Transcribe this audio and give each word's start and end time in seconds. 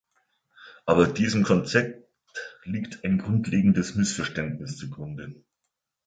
Aber 0.87 1.05
diesem 1.05 1.43
Konzept 1.43 2.09
liegt 2.63 3.05
ein 3.05 3.19
grundlegendes 3.19 3.93
Missverständnis 3.93 4.75
zugrunde. 4.75 5.35